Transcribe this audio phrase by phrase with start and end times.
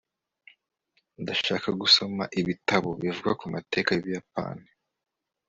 [1.21, 4.67] ndashaka gusoma ibitabo bivuga ku mateka y'ubuyapani